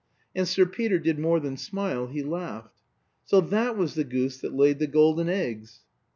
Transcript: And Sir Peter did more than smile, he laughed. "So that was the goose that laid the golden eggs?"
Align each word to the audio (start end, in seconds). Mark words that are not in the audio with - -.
And 0.35 0.47
Sir 0.47 0.65
Peter 0.65 0.97
did 0.97 1.19
more 1.19 1.39
than 1.39 1.57
smile, 1.57 2.07
he 2.07 2.23
laughed. 2.23 2.81
"So 3.25 3.39
that 3.39 3.77
was 3.77 3.93
the 3.93 4.03
goose 4.03 4.39
that 4.39 4.51
laid 4.55 4.79
the 4.79 4.87
golden 4.87 5.29
eggs?" 5.29 5.81